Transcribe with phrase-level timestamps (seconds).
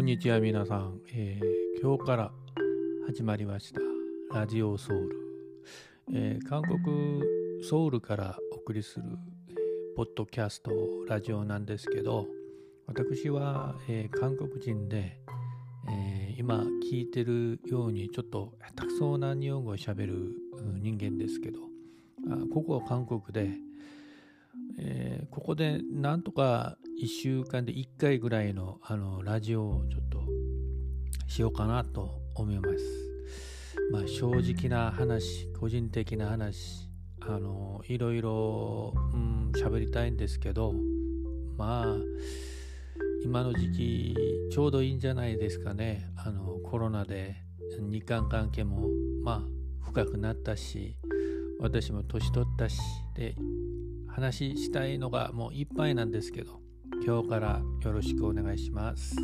[0.00, 2.32] こんにちは皆さん、えー、今日から
[3.06, 3.80] 始まりました。
[4.32, 5.10] ラジオソウル、
[6.14, 7.22] えー、韓国
[7.62, 9.04] ソウルからお送りする、
[9.94, 10.70] ポッドキャスト
[11.06, 12.28] ラジオなんですけど
[12.86, 15.20] 私は、えー、韓国人で、
[15.86, 20.32] えー、今聞いてるようにちょっと下手くそな日本語をしゃべる
[20.80, 21.58] 人間ですけど
[22.30, 23.50] あここは韓国で、
[24.78, 30.22] えー、ここでなんとか1週間で1回ぐらいのあのラジオをちょっと
[31.26, 32.78] しようかなと思います。
[33.90, 36.90] まあ、正直な話、個人的な話、
[37.20, 38.92] あのいろいろ
[39.54, 40.74] 喋、うん、りたいんですけど、
[41.56, 41.96] まあ、
[43.24, 44.16] 今の時期
[44.52, 46.06] ちょうどいいんじゃないですかね。
[46.16, 47.36] あのコロナで
[47.80, 48.90] 日韓関係も
[49.22, 50.98] まあ深くなったし、
[51.60, 52.78] 私も年取ったし、
[53.14, 53.36] で
[54.06, 56.60] 話したいのがもういっぱいなんですけど
[57.02, 59.16] 今日からよろしくお願いします。